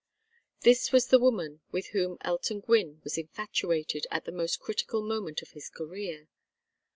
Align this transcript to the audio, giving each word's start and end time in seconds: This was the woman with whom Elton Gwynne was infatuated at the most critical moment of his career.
This 0.61 0.91
was 0.91 1.09
the 1.09 1.19
woman 1.19 1.61
with 1.71 1.89
whom 1.89 2.17
Elton 2.21 2.59
Gwynne 2.61 3.01
was 3.03 3.19
infatuated 3.19 4.07
at 4.09 4.25
the 4.25 4.31
most 4.31 4.59
critical 4.59 5.03
moment 5.03 5.43
of 5.43 5.51
his 5.51 5.69
career. 5.69 6.27